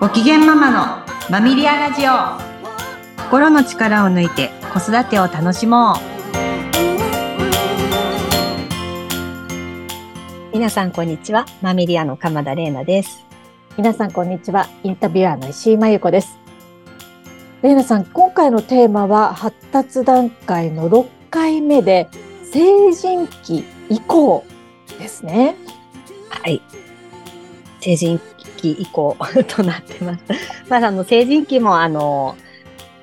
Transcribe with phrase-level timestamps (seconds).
[0.00, 2.12] ご機嫌ママのマミリアラジオ。
[3.24, 5.96] 心の力を抜いて子育てを楽しもう。
[10.54, 11.44] 皆さんこんにちは。
[11.60, 13.26] マミリアの鎌田玲奈です。
[13.76, 14.70] 皆さんこんにちは。
[14.84, 16.38] インタビュアーの石井真由子です。
[17.60, 22.08] 玲奈さん今回のテーマは発達段階の6回目で
[22.50, 24.46] 成人期以降
[24.98, 25.56] ですね。
[26.30, 26.62] はい。
[27.82, 28.18] 成人
[28.60, 29.16] 期以降
[29.48, 30.24] となってます。
[30.68, 32.36] まあ、あの、成人期も、あの、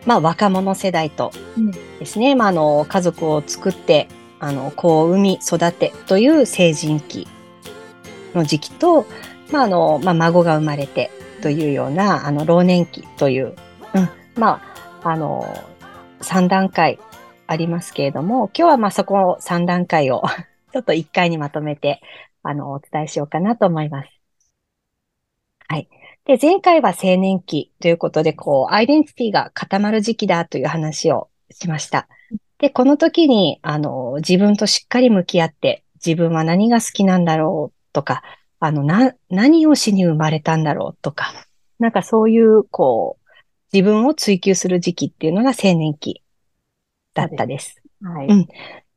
[0.05, 1.31] まあ、若者世代と
[1.99, 4.07] ですね、うん、まあ、あの、家族を作って、
[4.39, 7.27] あの、子を産み、育てという成人期
[8.33, 9.05] の時期と、
[9.51, 11.11] まあ、あの、まあ、孫が生まれて
[11.41, 13.55] というような、あの、老年期という、
[13.93, 14.61] うん、ま
[15.03, 15.45] あ、あの、
[16.21, 16.99] 3段階
[17.47, 20.23] ありますけれども、今日はまあそこ3段階を
[20.73, 22.01] ちょっと1回にまとめて、
[22.43, 24.16] あの、お伝えしようかなと思います。
[25.67, 25.89] はい。
[26.25, 32.07] で、前回は青年期ということで、こう、アイデンティティが固まる時期だという話をしました。
[32.59, 38.23] で、この時に、あの、自分としっかり向き合って、自分は何が好きなんだろうとか、
[38.59, 41.33] あの、な、何をしに生まれたんだろうとか、
[41.79, 43.27] なんかそういう、こう、
[43.71, 46.23] 自分を追求する時期っていうのが青年期
[47.13, 47.81] だったです。
[48.01, 48.27] はい。
[48.27, 48.47] うん。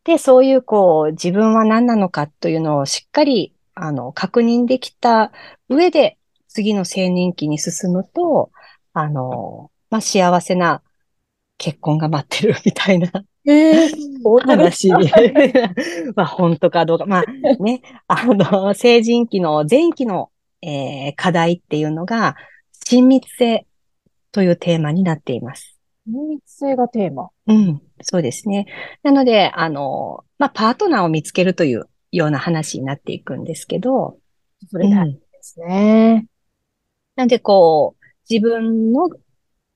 [0.05, 5.33] で、そういう、こう、自分は何なのかというのをしっかり、あの、確認できた
[5.69, 6.19] 上で、
[6.53, 8.51] 次の青年期に進むと、
[8.93, 10.83] あの、まあ、幸せな
[11.59, 13.11] 結婚が待ってるみたいな。
[13.47, 13.91] えー、
[14.25, 14.91] お話。
[16.17, 17.07] まあ、本当かどうか。
[17.07, 20.31] まあ、ね、あの、成人期の前期の、
[20.63, 22.37] えー、課題っていうのが、
[22.87, 23.67] 親密性
[24.33, 25.79] というテーマになっています。
[26.07, 28.67] 親密性がテーマうん、そうですね。
[29.03, 34.19] なので、あの、まあ、パートナーを見つけるというような話になっていくんですけど、
[34.69, 36.27] それ大事ですね。
[37.21, 39.11] なんでこう、自分の、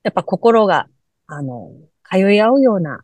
[0.01, 0.87] やっぱ心が、
[1.27, 1.73] あの、
[2.09, 3.01] 通い合うような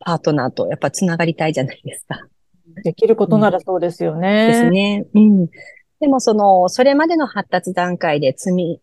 [0.00, 2.26] パートナーとやっぱつながりたいじゃないですか。
[2.82, 4.46] できることならそうですよね。
[4.46, 5.06] うん、ですね。
[5.14, 5.46] うん。
[6.00, 8.80] でもその、それまでの発達段階で積み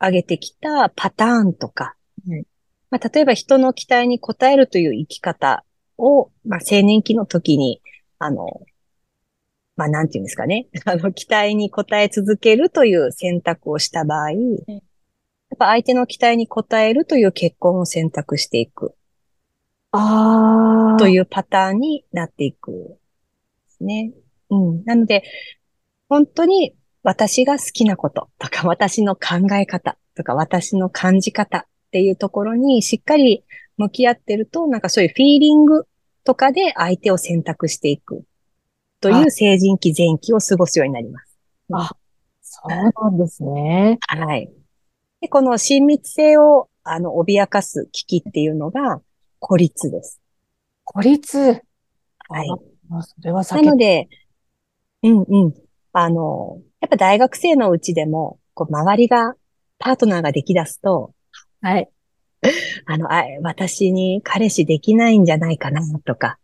[0.00, 2.44] 上げてきたパターンとか、うん、
[2.88, 5.66] まあ、例えば人の期待に応えるという生き方
[5.98, 7.82] を、まあ、青年期の時に、
[8.18, 8.62] あの、
[9.80, 10.66] まあ、なんていうんですかね。
[10.84, 14.36] あの、期待に応え続けるという選択をした場合、や
[14.76, 14.80] っ
[15.58, 18.94] ぱ相手の期待に応えるという結婚を選択していく。
[19.92, 20.98] ああ。
[20.98, 22.72] というパターンになっていく。
[22.72, 22.98] で
[23.68, 24.12] すね。
[24.50, 24.84] うん。
[24.84, 25.22] なので、
[26.10, 33.44] 本当に私が好きなこととか、 私の考え方とか、私の感じ方っていうところにしっかり
[33.78, 35.86] 向き合ってると、なんかそういうフィーリング
[36.24, 38.24] とかで相手を選択していく
[39.00, 41.38] という成人期前期を過ごすようになります。
[41.72, 41.90] あ、
[42.42, 43.98] そうなんですね。
[44.08, 44.50] はい。
[45.20, 49.00] で、この親密性を、あの、脅かす危機っていうのが
[49.38, 50.20] 孤立です。
[50.84, 51.62] 孤立？
[52.28, 52.48] はい。
[52.92, 54.08] あそれはなので、
[55.02, 55.54] うんうん。
[55.92, 59.34] あの、やっぱ大学生のうちでも、こう、周りが、
[59.78, 61.14] パートナーができ出すと、
[61.60, 61.88] はい。
[62.86, 66.38] あの、あ、私に彼氏できないんじゃないかな、とか、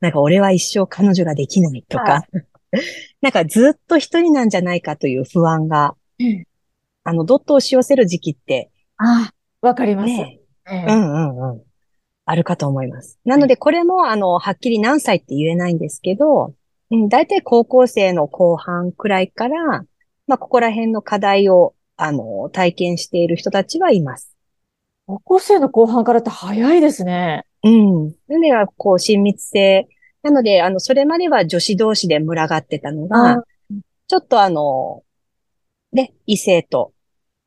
[0.00, 2.26] なんか俺は一生彼女ができないとか、は
[2.72, 2.80] い、
[3.22, 6.44] なんかずっと一人なんじゃないかという不安が、うん、
[7.04, 9.30] あの、どっと押し寄せる時期って、あ
[9.62, 10.84] あ、わかります、ねええ。
[10.88, 11.62] うんうんうん。
[12.24, 13.20] あるかと思います。
[13.24, 16.54] なので、これも、あの、はっきり何歳って言えないんですけど、
[16.90, 19.84] うん、大体高校生の後半くらいから、
[20.26, 24.36] まあ、ここら辺の課題を、あの、体験している人たちはいます。
[25.06, 27.45] 高校生の後半からって早いですね。
[27.68, 28.14] うん。
[28.28, 29.88] なので、こう、親密性。
[30.22, 33.42] なので、あの、それまでは女子同士で群がってたのが、
[34.08, 35.02] ちょっとあの、
[35.92, 36.92] ね、異性と、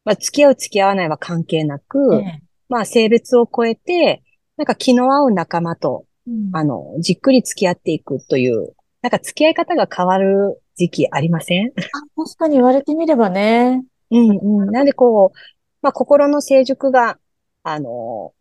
[0.06, 4.24] まあ、付き合う付き合わないは関係なく、ええ、まあ、性別を超えて、
[4.58, 11.68] なんか気の合う仲間と、うん、あの、じっくり付き合っていくという、なんか付き合い方が変わる時期ありません？
[11.68, 11.72] あ
[12.16, 13.84] 確かに言われてみればね。
[14.12, 14.72] うんうん。
[14.72, 15.38] なんでこう、
[15.82, 17.18] まあ、心の成熟が、
[17.64, 18.34] あの、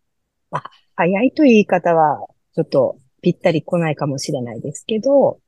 [0.51, 5.39] まあ、早いという言い方は、ちょっとぴったり来ないかもしれないですけど、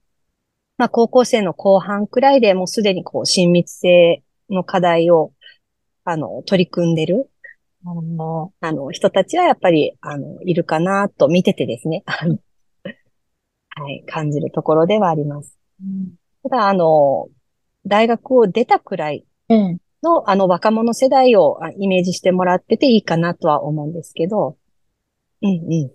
[0.77, 5.33] まあ、高校生の後半くらいでもうすでにこう、親密性の課題を、
[6.05, 7.29] あの、取り組んでる、
[7.85, 15.59] あの、あの人たちはやっぱり、あの、いるかなと見ててですね、 はい、感じるところではあります。
[15.83, 16.13] うん、
[16.43, 17.27] ただ、あの、
[17.85, 24.55] 大学を出たくらいの、うん、あの、若者世代をイメージしてもらってていいかなとは思うんですけど、
[25.41, 25.53] うんう
[25.87, 25.91] ん。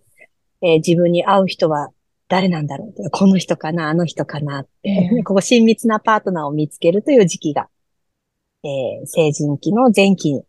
[0.62, 1.90] えー、自分に会う人は
[2.28, 7.69] 誰なんだろうこの人かなあの人かなって、 ここ親密なパートナーを見つけるという時期が、
[8.64, 10.43] えー、成人期の前期に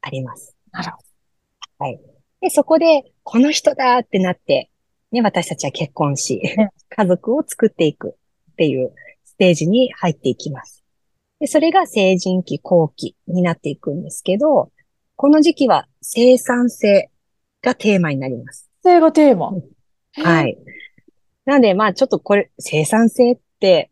[0.00, 0.54] あります。
[0.70, 2.00] なるほはい。
[2.40, 4.70] で、そこで、この人だってなって、
[5.12, 8.16] ね、私たちは結婚し、ね家族を作っていく
[8.52, 8.92] っていう
[9.24, 10.84] ステージに入っていきます。
[11.40, 14.70] で、それが成人期後期になっていくんですけど、
[15.16, 17.10] この時期は生産性
[17.64, 18.70] がテーマになります。
[18.82, 18.90] ど。
[18.90, 19.52] それがテーマ。
[20.22, 20.56] はい。
[21.44, 23.90] なんで、まあちょっとこれ、生産性って、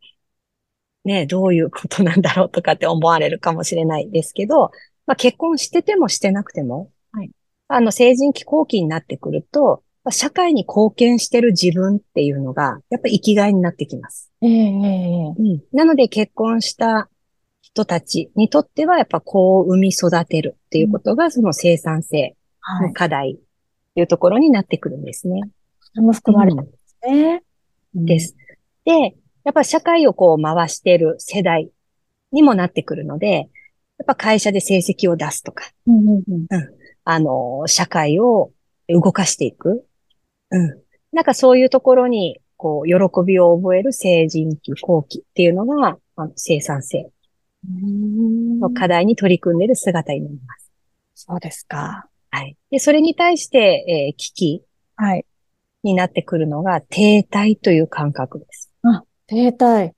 [1.05, 4.71] ね、どういうことなんだろうとかって思われるかもしれないですけど、
[5.07, 7.31] まあ結婚しててもしてなくても、はい
[7.69, 14.31] あの、成人期後期になってくると、まあ社会に貢献してる自分っていうのが、やっぱり生きがいになってきます。
[14.43, 15.63] ええええええうん。
[15.73, 17.09] なので結婚した
[17.63, 22.89] 人たちにとっては、やっぱ子を産み育てるっていうことが、その生産性はい。
[22.89, 23.39] の課題
[23.95, 25.41] いうところになってくるんですね。
[25.81, 27.43] それも含まれてるんですね。
[27.95, 28.21] で。
[28.21, 28.37] す。
[28.85, 31.71] で、やっぱ社会をこう回している世代
[32.33, 33.49] にもなってくるので、
[33.99, 36.47] やっぱ会社で成績を出すとか、うんうんうん。
[37.05, 38.53] あの、社会を
[38.89, 39.87] 動かしていく。
[40.51, 40.83] うん。
[41.13, 42.95] なんかそういうところに、こう、喜
[43.25, 47.11] びを覚える成人期、後期っていうのが、あの生産性
[47.65, 50.71] の課題に取り組んでいる姿になります。
[51.15, 52.07] そうですか。
[52.33, 52.57] はい。
[52.71, 54.63] で、それに対して、えー危機
[54.97, 55.25] はい。
[55.85, 58.71] になってくるのが、停滞という感覚です。
[59.27, 59.93] 停滞。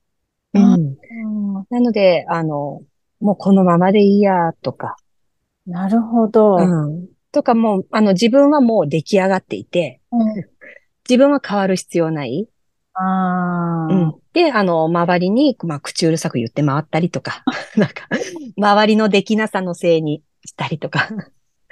[0.53, 0.73] うん。
[0.73, 2.81] うんなので、あの、
[3.19, 4.97] もうこのままでいいや、とか、
[5.65, 6.57] なるほど。
[6.57, 7.07] うん。
[7.31, 10.45] とかもう、あの、自分はもう出来上がっていて、うん
[11.07, 12.47] 自分は変わる必要ない。
[12.95, 13.93] ああ。
[13.93, 14.15] うん。
[14.33, 17.43] で、あの、周りに、まあ、口うるさく言って回ったりとか、
[17.77, 18.07] なんか、
[18.57, 21.09] 周りのできなさのせいにしたりとか、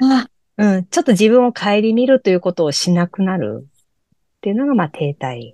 [0.03, 0.27] あ、
[0.57, 0.85] うん。
[0.85, 3.69] ちょっと自分を顧みるということをしなくなるっ
[4.41, 5.53] ていうのが、まあ、停滞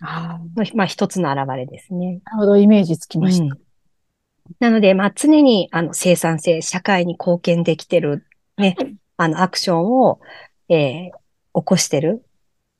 [0.00, 2.20] あの、まあ、一つの表れですね。
[2.24, 3.44] なるほど、イメージつきました。
[3.44, 3.50] うん
[4.58, 8.26] なので、まあ、常に、あの、生産性、社会に貢献できてる、
[8.58, 8.76] ね、
[9.16, 10.20] あの、アクションを、
[10.68, 11.22] えー
[11.54, 12.24] 起こしてる。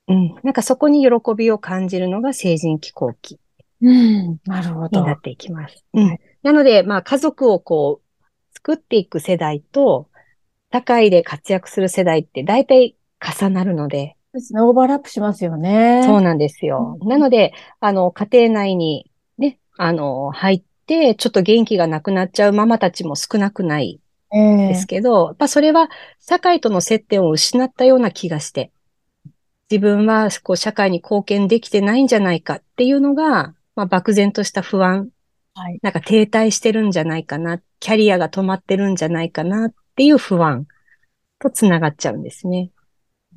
[0.09, 0.35] うん。
[0.43, 3.39] なんかそこに喜びを感じるのが成人期後期
[3.81, 5.01] うん、なるほど。
[5.01, 5.85] になっていきます。
[5.93, 6.19] うん。
[6.43, 8.25] なので、まあ、家族をこう、
[8.55, 10.09] 作っていく世代と、
[10.73, 16.03] 社会で活躍する世代って大体重なるので、そうですね、オーバーラップしますよね。
[16.05, 16.99] そうなんですよ。
[17.03, 24.01] なので、あの、家庭内にね、あの、入って、ちょっと元気がなくなっちゃうママたちも少なくない
[24.33, 28.73] ええですけど、やっぱそれは社会との接点を失ったような気がして、
[29.71, 35.11] 自分はこう社会に貢献できてないんじゃないかっていうのが、まあ、漠然とした不安、
[35.55, 35.79] はい。
[35.83, 40.67] なんか停滞してるんじゃないかな、キャリアが止まってるんじゃないかなっていう不安
[41.39, 42.71] とつながっちゃうんですね。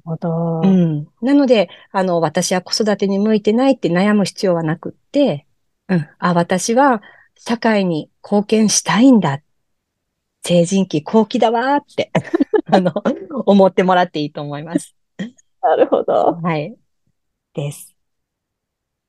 [0.05, 0.61] なるほど。
[0.63, 1.07] うん。
[1.21, 5.45] なので、あの、私は子育てに向いてないって悩む必要はなくって、
[5.87, 6.07] うん。
[6.19, 7.01] あ、私は
[7.37, 9.41] 社会に貢献したいんだ。
[10.43, 12.11] 成人期後期だわーって、
[12.65, 12.93] あの、
[13.45, 14.95] 思ってもらっていいと思います。
[15.61, 16.39] なるほど。
[16.41, 16.75] はい。
[17.53, 17.95] です。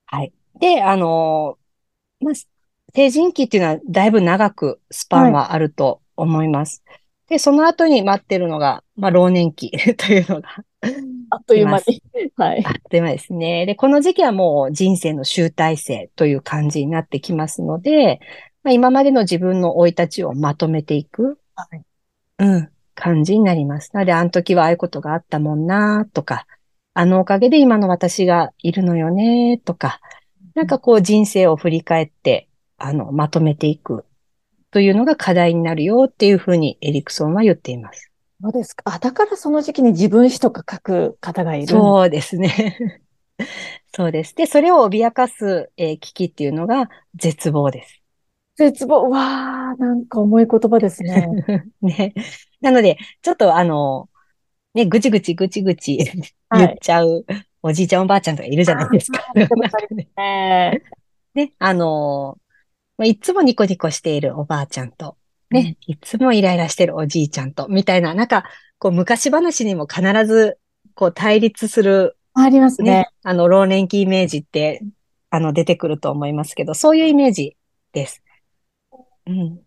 [0.06, 0.32] はい。
[0.58, 1.58] で、あの、
[2.20, 2.34] まあ、
[2.94, 6.82] 成人期っていうのはだいぶ長くスパンはあると思います。
[7.28, 10.48] で、その後に待ってるのが、まあ、老年期 というのが
[11.30, 12.02] あっという間に。
[12.36, 12.70] はいあ。
[12.70, 13.66] っという間ですね。
[13.66, 18.20] で、この時期はもう人生の集大成という感じになってきますので、
[18.62, 21.82] まあ、今までの自分の生い立ちをまとめていく、はい
[22.38, 23.90] うん、感じになります。
[23.92, 26.46] なので、あの時はああいうことがあったもんな、とか、
[26.94, 30.00] あのおかげで今の私がいるのよね、とか、
[30.54, 32.48] なんかこう人生を振り返って、
[32.78, 34.04] あの、まとめていく
[34.70, 38.10] というのが課題になるよっていうふうにエリクソンは言っています。
[38.42, 38.82] そうですか。
[38.86, 41.66] あ、だからその時期に自分史とか書く方がいる。
[41.68, 43.00] そうですね。
[43.94, 44.34] そうです。
[44.34, 48.02] で、それを脅かす、えー危機っていうのが絶望です。
[48.56, 49.08] 絶望。
[49.08, 51.28] うわあ、なんか重い言葉ですね。
[51.80, 52.12] ね。
[52.60, 54.08] なので、ちょっとあの、
[54.74, 55.98] ね、ぐちぐちぐちぐち
[56.50, 57.24] はい言っちゃう
[57.62, 59.24] おじいちゃんおばあちゃんとかいるじゃないですか。
[61.34, 62.38] ね、あの
[62.98, 65.16] まあいつもニコニコしているおばあちゃんと、
[65.50, 68.44] ね、いつもイライラしてるおじいちゃんと、みたいな、なんか、
[68.78, 70.58] こう昔話にも必ず、
[70.94, 74.82] こう対立するありますねね。、あの、老年期イメージって、
[75.30, 77.56] あの、出てくると思いますけど、そういうイメージ
[77.92, 78.22] です。
[79.26, 79.60] うん。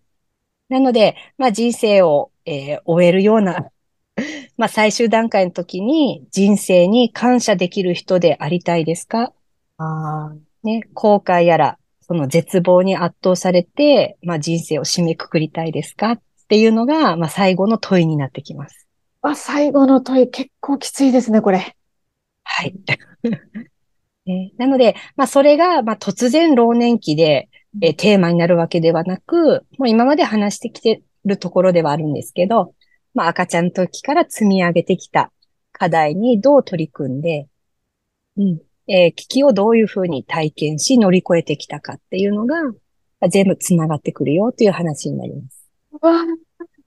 [0.70, 3.70] なので、まあ、人生を、えー終えるような、
[4.58, 9.34] まあ、最終段階の時に、人生に感謝できる人でありたいですか？
[9.78, 11.79] あね、後悔やら、
[12.10, 18.88] その絶望に圧倒されて、まあ、人生を締めくくりたいですかっていうのが、まあ、最後の問いになってきます。
[19.22, 21.76] あ、最後の問い結構きついですね、これ。
[22.44, 22.74] はい。
[24.26, 27.48] ね なので、まあ、それが、まあ、突然老年期で、
[27.84, 32.74] えーテーマになるわけではなく、もう今まで話してきてるところではあるんですけど、
[33.14, 35.32] まあ、赤ちゃんの時から積み上げてきた
[35.74, 37.48] 課題にどう取り組んで、
[38.38, 38.69] うん。
[38.90, 42.56] えー危機をどういうふうに体験し乗り越えてきたかっていうのが、
[43.30, 45.70] 全部つながってくるよという話になります。
[46.02, 46.26] うわあ、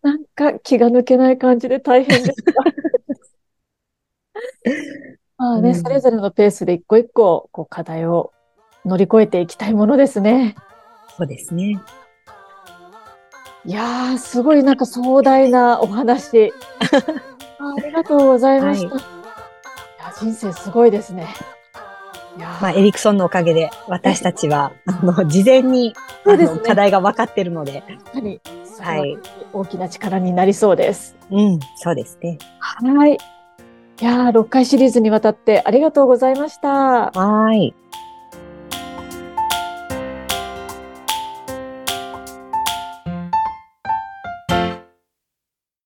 [0.02, 2.54] なんか気が抜けない感じで大変ですが。
[5.38, 8.32] まあね、うんそれぞれのペースで一個一個、こう課題を
[8.84, 10.56] 乗り越えていきたいものですね。
[11.16, 11.80] そうですね。
[13.64, 16.52] いやー、すごいなんか壮大なお話。
[17.60, 18.96] あありがとうございました。
[18.96, 21.28] い、や人生すごいですね。
[22.38, 25.94] まあ、エリクソンのおかげで私たちは、あの、事前に、
[26.26, 27.82] ね課題が分かってるので、
[28.80, 29.18] はい
[29.52, 31.16] 大きな力になりそうです。
[31.30, 32.38] うん、そうですね。
[32.58, 33.14] はい。
[33.14, 36.68] いやー、6回シリーズにわたってありがとうございました。
[36.68, 37.74] はーい。